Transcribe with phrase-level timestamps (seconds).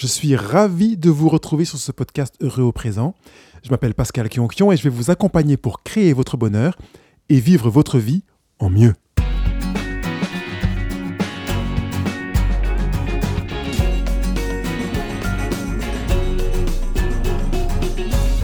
[0.00, 3.14] Je suis ravi de vous retrouver sur ce podcast Heureux au présent.
[3.62, 6.78] Je m'appelle Pascal Kionkion et je vais vous accompagner pour créer votre bonheur
[7.28, 8.22] et vivre votre vie
[8.60, 8.94] en mieux.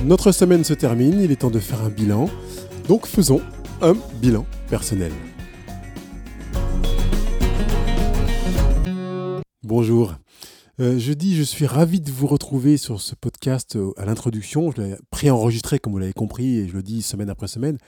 [0.04, 2.28] Notre semaine se termine, il est temps de faire un bilan.
[2.86, 3.40] Donc faisons
[3.80, 5.12] un bilan personnel.
[9.62, 10.16] Bonjour.
[10.78, 14.70] Euh, je dis, je suis ravi de vous retrouver sur ce podcast euh, à l'introduction.
[14.72, 17.78] Je l'ai préenregistré, comme vous l'avez compris, et je le dis semaine après semaine.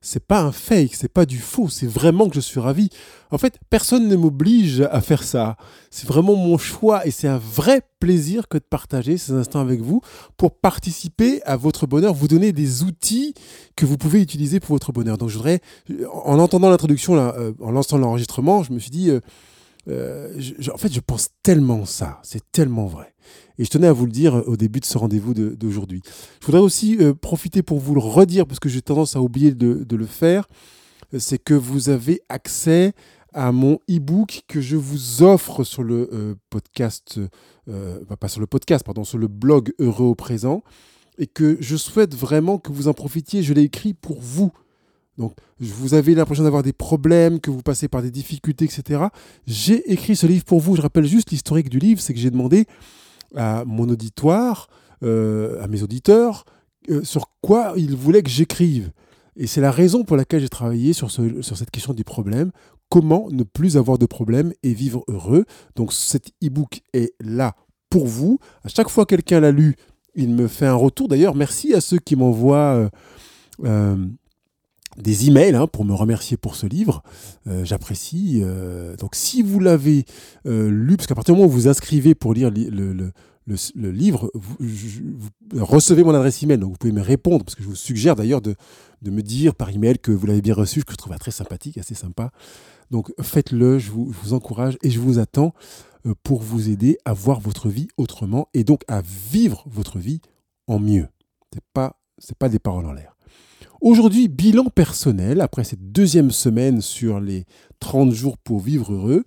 [0.00, 2.90] C'est pas un fake, c'est pas du faux, c'est vraiment que je suis ravi.
[3.32, 5.56] En fait, personne ne m'oblige à faire ça.
[5.90, 9.80] C'est vraiment mon choix et c'est un vrai plaisir que de partager ces instants avec
[9.80, 10.00] vous
[10.36, 13.34] pour participer à votre bonheur, vous donner des outils
[13.74, 15.18] que vous pouvez utiliser pour votre bonheur.
[15.18, 15.60] Donc je voudrais,
[16.12, 19.10] en entendant l'introduction, euh, en lançant l'enregistrement, je me suis dit,
[19.88, 23.14] en fait, je pense tellement ça, c'est tellement vrai.
[23.58, 26.02] Et je tenais à vous le dire au début de ce rendez-vous d'aujourd'hui.
[26.40, 29.52] Je voudrais aussi euh, profiter pour vous le redire, parce que j'ai tendance à oublier
[29.52, 30.48] de, le faire,
[31.18, 32.92] c'est que vous avez accès
[33.34, 37.20] à mon e-book que je vous offre sur le euh, podcast,
[38.20, 40.62] pas sur le podcast, pardon, sur le blog Heureux au présent,
[41.18, 43.42] et que je souhaite vraiment que vous en profitiez.
[43.42, 44.52] Je l'ai écrit pour vous.
[45.18, 49.06] Donc, vous avez l'impression d'avoir des problèmes, que vous passez par des difficultés, etc.
[49.46, 50.76] J'ai écrit ce livre pour vous.
[50.76, 52.66] Je rappelle juste l'historique du livre, c'est que j'ai demandé
[53.34, 54.68] à mon auditoire,
[55.02, 56.44] euh, à mes auditeurs,
[56.88, 58.92] euh, sur quoi ils voulaient que j'écrive.
[59.36, 62.52] Et c'est la raison pour laquelle j'ai travaillé sur, ce, sur cette question du problème.
[62.88, 65.44] Comment ne plus avoir de problème et vivre heureux?
[65.76, 67.54] Donc cet e-book est là
[67.90, 68.38] pour vous.
[68.64, 69.76] À chaque fois que quelqu'un l'a lu,
[70.14, 71.08] il me fait un retour.
[71.08, 72.88] D'ailleurs, merci à ceux qui m'envoient...
[73.64, 73.96] Euh,
[74.98, 77.02] des emails hein, pour me remercier pour ce livre.
[77.46, 78.40] Euh, j'apprécie.
[78.42, 80.04] Euh, donc si vous l'avez
[80.46, 83.12] euh, lu, parce qu'à partir du moment où vous inscrivez pour lire le,
[83.74, 87.76] livre, vous, recevez mon adresse email, donc vous pouvez me répondre, parce que je vous
[87.76, 88.56] suggère d'ailleurs de,
[89.02, 91.94] me dire par email que vous l'avez bien reçu, que je trouve très sympathique, assez
[91.94, 92.30] sympa.
[92.90, 95.52] Donc faites-le, je vous, je vous, encourage et je vous attends
[96.22, 100.20] pour vous aider à voir votre vie autrement et donc à vivre votre vie
[100.66, 101.06] en mieux.
[101.52, 101.98] Ce n'est pas,
[102.38, 103.17] pas des paroles en l'air.
[103.80, 107.44] Aujourd'hui, bilan personnel, après cette deuxième semaine sur les
[107.78, 109.22] 30 jours pour vivre heureux,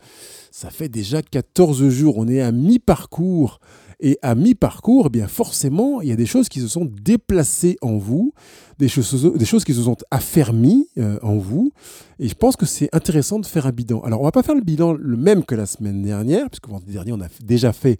[0.51, 3.59] ça fait déjà 14 jours, on est à mi-parcours.
[4.03, 7.78] Et à mi-parcours, eh bien forcément, il y a des choses qui se sont déplacées
[7.81, 8.34] en vous,
[8.78, 11.72] des choses, des choses qui se sont affermies euh, en vous.
[12.19, 14.01] Et je pense que c'est intéressant de faire un bilan.
[14.01, 16.94] Alors, on va pas faire le bilan le même que la semaine dernière, puisque vendredi
[16.94, 18.00] dernier, on a déjà fait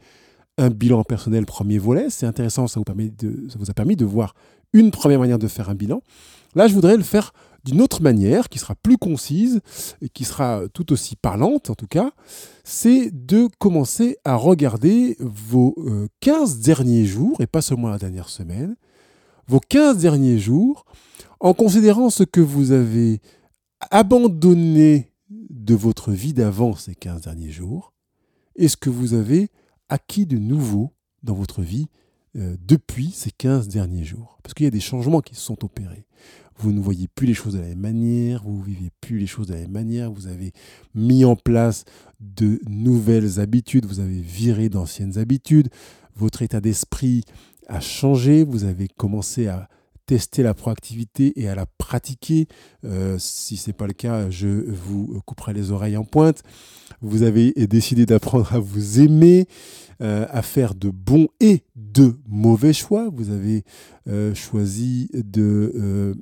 [0.58, 2.10] un bilan personnel premier volet.
[2.10, 4.34] C'est intéressant, ça vous, permet de, ça vous a permis de voir
[4.74, 6.02] une première manière de faire un bilan.
[6.56, 7.34] Là, je voudrais le faire
[7.64, 9.62] d'une autre manière, qui sera plus concise
[10.02, 12.12] et qui sera tout aussi parlante en tout cas,
[12.64, 15.76] c'est de commencer à regarder vos
[16.22, 18.76] 15 euh, derniers jours, et pas seulement la dernière semaine,
[19.48, 20.86] vos 15 derniers jours,
[21.40, 23.22] en considérant ce que vous avez
[23.92, 27.94] abandonné de votre vie d'avant ces 15 derniers jours,
[28.56, 29.50] et ce que vous avez
[29.90, 30.94] acquis de nouveau
[31.24, 31.88] dans votre vie
[32.38, 34.40] euh, depuis ces 15 derniers jours.
[34.44, 36.06] Parce qu'il y a des changements qui se sont opérés
[36.62, 39.28] vous ne voyez plus les choses de la même manière, vous ne vivez plus les
[39.28, 40.54] choses de la même manière, vous avez
[40.94, 41.86] mis en place
[42.20, 45.70] de nouvelles habitudes, vous avez viré d'anciennes habitudes,
[46.16, 47.24] votre état d'esprit
[47.68, 49.70] a changé, vous avez commencé à
[50.12, 52.50] tester la proactivité et à la pratiquer.
[52.84, 56.44] Euh, si ce n'est pas le cas, je vous couperai les oreilles en pointe.
[57.00, 59.48] Vous avez décidé d'apprendre à vous aimer,
[60.02, 63.08] euh, à faire de bons et de mauvais choix.
[63.14, 63.64] Vous avez
[64.10, 66.14] euh, choisi de,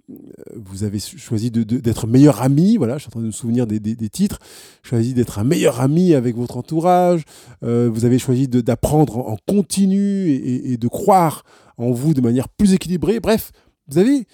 [0.55, 2.77] vous avez choisi d'être meilleur ami.
[2.77, 4.37] Voilà, je suis en train de me souvenir des, titres.
[4.83, 7.23] Choisi d'être un meilleur ami avec votre entourage.
[7.63, 11.43] vous avez choisi d'apprendre en, continu et, et de croire
[11.79, 13.19] en vous de manière plus équilibrée.
[13.19, 13.51] Bref,
[13.89, 14.27] vous avez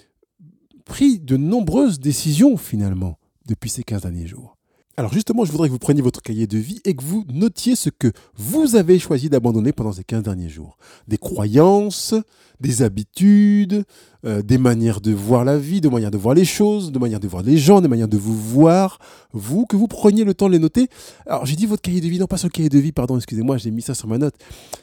[0.84, 4.55] pris de nombreuses décisions finalement depuis ces 15 derniers jours.
[4.98, 7.76] Alors justement, je voudrais que vous preniez votre cahier de vie et que vous notiez
[7.76, 10.78] ce que vous avez choisi d'abandonner pendant ces 15 derniers jours.
[11.06, 12.14] Des croyances,
[12.60, 13.84] des habitudes,
[14.24, 17.20] euh, des manières de voir la vie, de manières de voir les choses, de manières
[17.20, 18.98] de voir les gens, des manières de vous voir,
[19.34, 20.88] vous, que vous preniez le temps de les noter.
[21.26, 23.58] Alors j'ai dit votre cahier de vie, non pas le cahier de vie, pardon, excusez-moi,
[23.58, 24.34] j'ai mis ça sur ma note.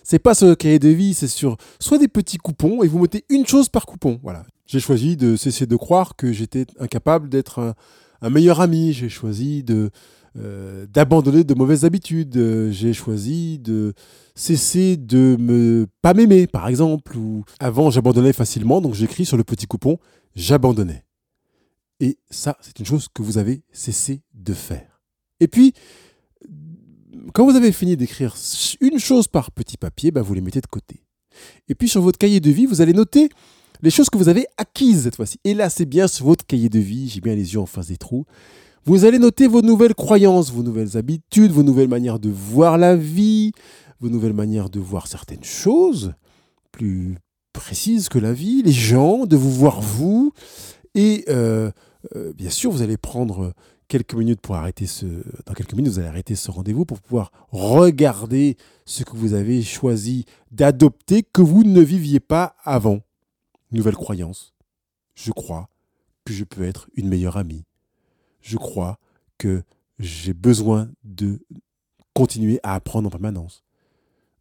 [0.04, 3.26] C'est pas le cahier de vie, c'est sur soit des petits coupons et vous mettez
[3.30, 4.20] une chose par coupon.
[4.22, 4.46] Voilà.
[4.68, 7.74] J'ai choisi de cesser de croire que j'étais incapable d'être un
[8.24, 9.66] un meilleur ami, j'ai choisi
[10.38, 13.94] euh, d'abandonner de mauvaises habitudes, j'ai choisi de
[14.34, 19.44] cesser de me pas m'aimer par exemple ou avant j'abandonnais facilement donc j'écris sur le
[19.44, 20.00] petit coupon
[20.36, 21.04] j'abandonnais.
[22.00, 25.02] Et ça c'est une chose que vous avez cessé de faire.
[25.42, 25.74] Et puis
[27.34, 28.36] quand vous avez fini d'écrire
[28.80, 31.04] une chose par petit papier, bah, vous les mettez de côté.
[31.68, 33.30] Et puis sur votre cahier de vie, vous allez noter
[33.84, 35.40] les choses que vous avez acquises cette fois-ci.
[35.44, 37.88] Et là, c'est bien sur votre cahier de vie, j'ai bien les yeux en face
[37.88, 38.26] des trous.
[38.86, 42.96] Vous allez noter vos nouvelles croyances, vos nouvelles habitudes, vos nouvelles manières de voir la
[42.96, 43.52] vie,
[44.00, 46.14] vos nouvelles manières de voir certaines choses
[46.72, 47.18] plus
[47.52, 50.32] précises que la vie, les gens, de vous voir vous.
[50.96, 51.70] Et euh,
[52.16, 53.54] euh, bien sûr, vous allez prendre
[53.90, 55.06] quelques minutes pour arrêter ce.
[55.46, 59.62] Dans quelques minutes, vous allez arrêter ce rendez-vous pour pouvoir regarder ce que vous avez
[59.62, 63.02] choisi d'adopter que vous ne viviez pas avant.
[63.74, 64.54] Nouvelle croyance.
[65.16, 65.70] Je crois
[66.26, 67.66] que je peux être une meilleure amie.
[68.42, 69.00] Je crois
[69.38, 69.64] que
[70.00, 71.40] j'ai besoin de
[72.14, 73.64] continuer à apprendre en permanence.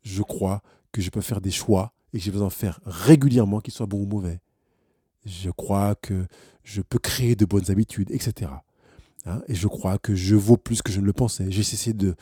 [0.03, 0.63] Je crois
[0.93, 3.87] que je peux faire des choix et que j'ai besoin de faire régulièrement, qu'ils soient
[3.87, 4.41] bons ou mauvais.
[5.25, 6.27] Je crois que
[6.65, 8.51] je peux créer de bonnes habitudes, etc.
[9.25, 11.51] Hein, et je crois que je vaux plus que je ne le pensais.
[11.51, 12.17] J'ai cessé de,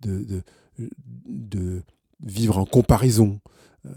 [0.00, 0.42] de,
[0.78, 1.82] de,
[2.20, 3.40] vivre en comparaison.
[3.86, 3.90] Euh,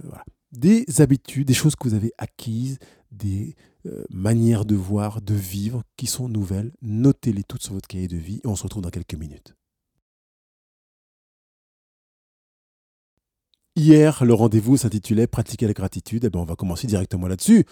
[0.52, 2.80] des habitudes, des choses que vous avez acquises,
[3.12, 3.56] des
[3.86, 6.72] euh, manières de voir, de vivre qui sont nouvelles.
[6.82, 9.56] Notez-les toutes sur votre cahier de vie et on se retrouve dans quelques minutes.
[13.76, 16.26] Hier, le rendez-vous s'intitulait Pratiquer la gratitude.
[16.26, 17.64] Eh bien, on va commencer directement là-dessus.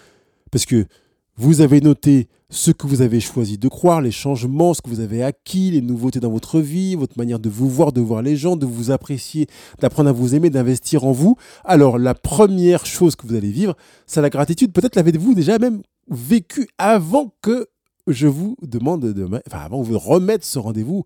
[0.52, 0.86] Parce que
[1.36, 5.00] vous avez noté ce que vous avez choisi de croire, les changements, ce que vous
[5.00, 8.36] avez acquis, les nouveautés dans votre vie, votre manière de vous voir, de voir les
[8.36, 9.48] gens, de vous apprécier,
[9.80, 11.36] d'apprendre à vous aimer, d'investir en vous.
[11.64, 14.72] Alors la première chose que vous allez vivre, c'est la gratitude.
[14.72, 17.66] Peut-être l'avez-vous déjà même vécu avant que
[18.06, 21.04] je vous demande de, enfin avant de remettre ce rendez-vous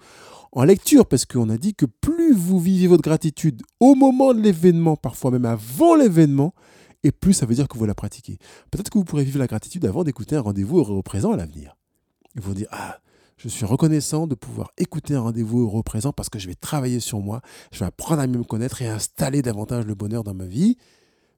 [0.52, 4.40] en lecture, parce qu'on a dit que plus vous vivez votre gratitude au moment de
[4.40, 6.52] l'événement, parfois même avant l'événement,
[7.02, 8.38] et plus ça veut dire que vous la pratiquez.
[8.70, 11.76] Peut-être que vous pourrez vivre la gratitude avant d'écouter un rendez-vous au présent à l'avenir.
[12.36, 13.00] Et vous dire, ah,
[13.36, 17.00] je suis reconnaissant de pouvoir écouter un rendez-vous au présent parce que je vais travailler
[17.00, 17.40] sur moi,
[17.72, 20.76] je vais apprendre à mieux me connaître et installer davantage le bonheur dans ma vie.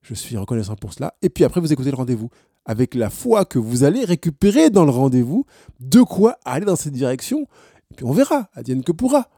[0.03, 1.14] Je suis reconnaissant pour cela.
[1.23, 2.29] Et puis après, vous écoutez le rendez-vous
[2.64, 5.47] avec la foi que vous allez récupérer dans le rendez-vous
[5.79, 7.47] de quoi aller dans cette direction.
[7.93, 9.29] Et puis on verra, adienne que pourra.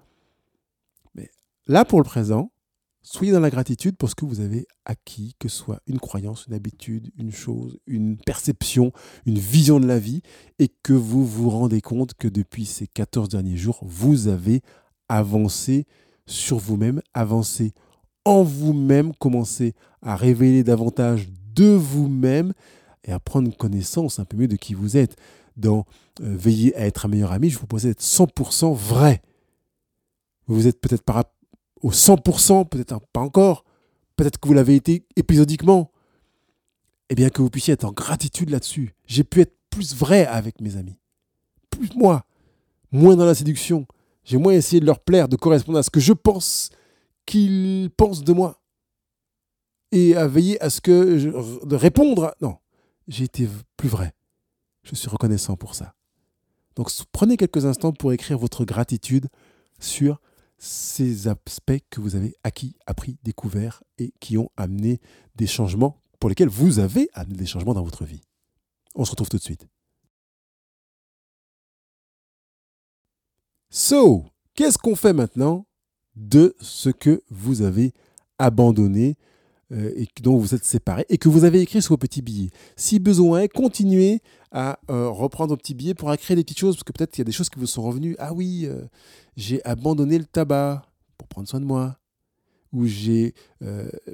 [1.15, 1.31] Mais
[1.67, 2.51] là, pour le présent,
[3.07, 6.47] Soyez dans la gratitude pour ce que vous avez acquis, que ce soit une croyance,
[6.47, 8.93] une habitude, une chose, une perception,
[9.27, 10.23] une vision de la vie,
[10.59, 14.63] et que vous vous rendez compte que depuis ces 14 derniers jours, vous avez
[15.11, 15.87] avancé
[16.25, 17.75] sur vous-même, avancé
[18.25, 22.55] en vous-même, commencé à révéler davantage de vous-même
[23.05, 25.15] et à prendre connaissance un peu mieux de qui vous êtes.
[25.59, 25.85] Dans
[26.23, 29.21] euh, Veiller à être un meilleur ami, je vous propose d'être 100% vrai.
[30.47, 31.25] Vous êtes peut-être par,
[31.83, 33.65] au 100%, peut-être pas encore,
[34.17, 35.91] peut-être que vous l'avez été épisodiquement,
[37.11, 38.95] eh bien que vous puissiez être en gratitude là-dessus.
[39.07, 40.99] J'ai pu être plus vrai avec mes amis,
[41.71, 42.25] plus moi,
[42.93, 43.87] moins dans la séduction.
[44.25, 46.71] J'ai moins essayé de leur plaire, de correspondre à ce que je pense
[47.27, 48.61] qu'ils pensent de moi.
[49.93, 51.29] Et à veiller à ce que je,
[51.67, 52.35] de répondre.
[52.41, 52.57] Non,
[53.07, 54.13] j'ai été plus vrai.
[54.83, 55.95] Je suis reconnaissant pour ça.
[56.77, 59.29] Donc prenez quelques instants pour écrire votre gratitude
[59.79, 60.21] sur
[60.59, 65.01] ces aspects que vous avez acquis, appris, découverts et qui ont amené
[65.35, 68.23] des changements pour lesquels vous avez amené des changements dans votre vie.
[68.95, 69.67] On se retrouve tout de suite.
[73.71, 74.25] So,
[74.55, 75.67] qu'est-ce qu'on fait maintenant
[76.15, 77.93] de ce que vous avez
[78.39, 79.17] abandonné
[79.75, 82.51] euh, et dont vous êtes séparés et que vous avez écrit sur vos petits billets.
[82.77, 84.21] Si besoin, continuez
[84.53, 87.21] à euh, reprendre vos petits billets pour écrire des petites choses, parce que peut-être qu'il
[87.21, 88.15] y a des choses qui vous sont revenues.
[88.19, 88.83] Ah oui, euh,
[89.37, 90.83] j'ai abandonné le tabac
[91.19, 91.97] pour prendre soin de moi.
[92.73, 93.35] Ou j'ai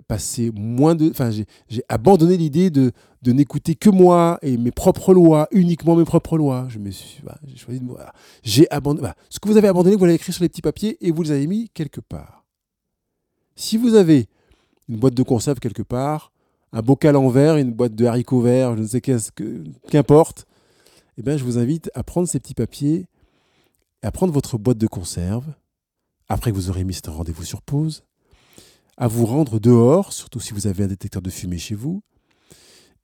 [0.06, 1.08] passé moins de.
[1.08, 6.04] Enfin, j'ai abandonné l'idée de, de n'écouter que moi et mes propres lois, uniquement mes
[6.04, 6.66] propres lois.
[6.68, 7.22] Je me suis.
[7.46, 8.12] j'ai choisi de moi.
[8.42, 9.08] J'ai abandonné.
[9.30, 11.30] ce que vous avez abandonné, vous l'avez écrit sur les petits papiers et vous les
[11.30, 12.44] avez mis quelque part.
[13.56, 14.28] Si vous avez
[14.90, 16.32] une boîte de conserve quelque part,
[16.72, 20.46] un bocal en verre, une boîte de haricots verts, je ne sais qu'est-ce que, qu'importe,
[21.16, 23.06] eh bien, je vous invite à prendre ces petits papiers
[24.02, 25.44] à prendre votre boîte de conserve,
[26.28, 28.02] après que vous aurez mis ce rendez-vous sur pause,
[28.96, 32.02] à vous rendre dehors, surtout si vous avez un détecteur de fumée chez vous,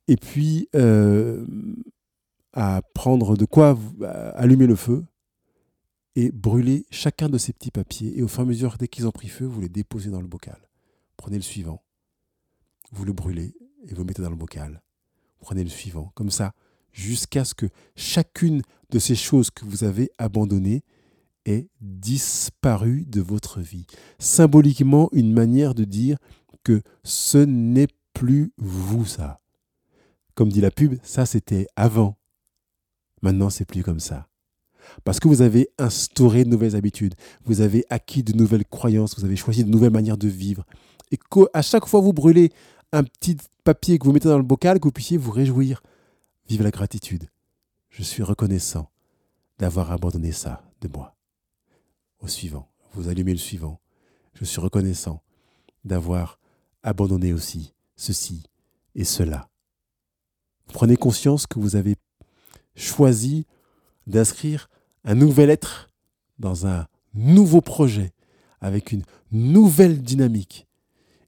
[0.07, 1.45] et puis euh,
[2.53, 3.77] à prendre de quoi
[4.35, 5.05] allumer le feu
[6.15, 8.17] et brûler chacun de ces petits papiers.
[8.17, 10.21] Et au fur et à mesure, dès qu'ils ont pris feu, vous les déposez dans
[10.21, 10.66] le bocal.
[11.17, 11.83] Prenez le suivant.
[12.91, 13.53] Vous le brûlez
[13.87, 14.81] et vous mettez dans le bocal.
[15.39, 16.11] Prenez le suivant.
[16.15, 16.53] Comme ça,
[16.91, 20.83] jusqu'à ce que chacune de ces choses que vous avez abandonnées
[21.45, 23.85] ait disparu de votre vie.
[24.19, 26.17] Symboliquement, une manière de dire
[26.63, 29.39] que ce n'est plus vous ça.
[30.35, 32.17] Comme dit la pub, ça c'était avant.
[33.21, 34.27] Maintenant, c'est plus comme ça.
[35.03, 37.15] Parce que vous avez instauré de nouvelles habitudes,
[37.45, 40.65] vous avez acquis de nouvelles croyances, vous avez choisi de nouvelles manières de vivre.
[41.11, 42.51] Et qu'à chaque fois vous brûlez
[42.91, 45.81] un petit papier que vous mettez dans le bocal, que vous puissiez vous réjouir.
[46.47, 47.27] Vive la gratitude.
[47.89, 48.89] Je suis reconnaissant
[49.59, 51.15] d'avoir abandonné ça de moi.
[52.19, 53.79] Au suivant, vous allumez le suivant.
[54.33, 55.21] Je suis reconnaissant
[55.83, 56.39] d'avoir
[56.83, 58.43] abandonné aussi ceci
[58.95, 59.49] et cela.
[60.67, 61.95] Prenez conscience que vous avez
[62.75, 63.45] choisi
[64.05, 64.69] d'inscrire
[65.07, 65.89] un nouvel être
[66.37, 68.11] dans un nouveau projet
[68.59, 70.67] avec une nouvelle dynamique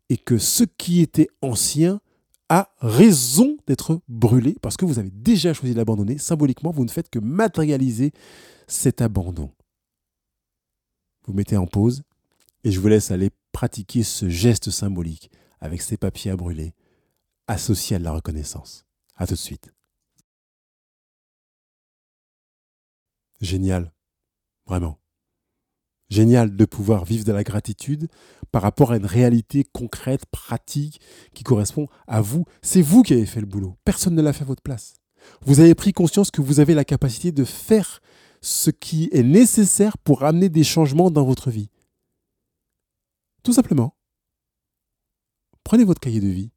[0.10, 2.02] et que ce qui était ancien
[2.50, 6.18] a raison d'être brûlé parce que vous avez déjà choisi de l'abandonner.
[6.18, 8.12] Symboliquement, vous ne faites que matérialiser
[8.68, 9.50] cet abandon.
[11.26, 12.04] Vous mettez en pause
[12.66, 15.32] et je vous laisse aller pratiquer ce geste symbolique
[15.62, 16.74] avec ces papiers à brûler
[17.48, 18.84] associés à la reconnaissance.
[19.16, 19.72] A tout de suite.
[23.42, 23.94] Génial.
[24.66, 25.00] Vraiment.
[26.10, 28.08] Génial de pouvoir vivre de la gratitude
[28.52, 31.00] par rapport à une réalité concrète, pratique,
[31.34, 32.46] qui correspond à vous.
[32.62, 33.78] C'est vous qui avez fait le boulot.
[33.86, 34.96] Personne ne l'a fait à votre place.
[35.42, 38.02] Vous avez pris conscience que vous avez la capacité de faire
[38.42, 41.70] ce qui est nécessaire pour amener des changements dans votre vie.
[43.44, 43.96] Tout simplement.
[45.64, 46.52] Prenez votre cahier de vie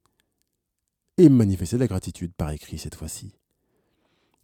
[1.18, 3.34] et manifestez la gratitude par écrit cette fois-ci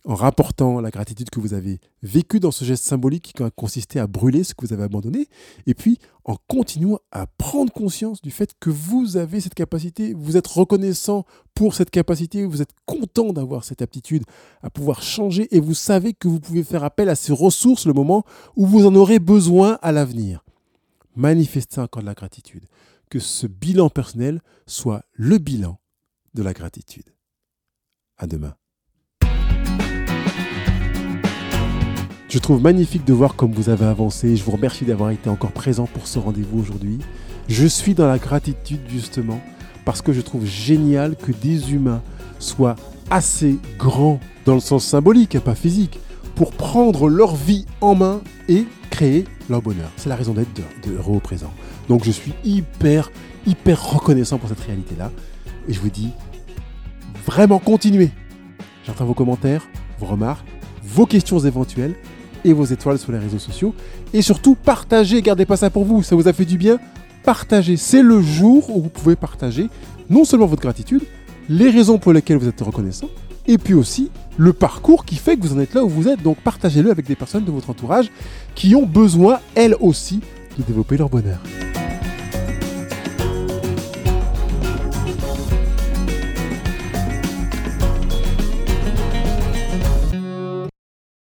[0.05, 3.99] en rapportant la gratitude que vous avez vécue dans ce geste symbolique qui a consisté
[3.99, 5.29] à brûler ce que vous avez abandonné,
[5.67, 10.37] et puis en continuant à prendre conscience du fait que vous avez cette capacité, vous
[10.37, 11.25] êtes reconnaissant
[11.55, 14.25] pour cette capacité, vous êtes content d'avoir cette aptitude
[14.63, 17.93] à pouvoir changer, et vous savez que vous pouvez faire appel à ces ressources le
[17.93, 18.25] moment
[18.57, 20.45] où vous en aurez besoin à l'avenir.
[21.17, 22.67] Manifestez encore de la gratitude.
[23.11, 25.81] Que ce bilan personnel soit le bilan
[26.35, 27.11] de la gratitude.
[28.19, 28.58] À demain.
[32.29, 34.37] Je trouve magnifique de voir comme vous avez avancé.
[34.37, 36.99] Je vous remercie d'avoir été encore présent pour ce rendez-vous aujourd'hui.
[37.49, 39.41] Je suis dans la gratitude justement
[39.87, 42.03] parce que je trouve génial que des humains
[42.39, 42.77] soient
[43.09, 45.99] assez grands dans le sens symbolique et pas physique
[46.35, 49.91] pour prendre leur vie en main et créer leur bonheur.
[49.97, 51.53] C'est la raison d'être de, au présent.
[51.89, 53.11] Donc je suis hyper,
[53.47, 55.11] hyper reconnaissant pour cette réalité-là.
[55.67, 56.11] Et je vous dis,
[57.25, 58.11] vraiment continuez.
[58.87, 59.67] J'entends vos commentaires,
[59.99, 60.47] vos remarques,
[60.83, 61.95] vos questions éventuelles
[62.45, 63.75] et vos étoiles sur les réseaux sociaux.
[64.13, 66.79] Et surtout, partagez, gardez pas ça pour vous, ça vous a fait du bien.
[67.25, 69.69] Partagez, c'est le jour où vous pouvez partager
[70.11, 71.03] non seulement votre gratitude,
[71.49, 73.09] les raisons pour lesquelles vous êtes reconnaissant,
[73.47, 76.23] et puis aussi le parcours qui fait que vous en êtes là où vous êtes.
[76.23, 78.11] Donc partagez-le avec des personnes de votre entourage
[78.55, 80.21] qui ont besoin, elles aussi,
[80.57, 81.41] de développer leur bonheur.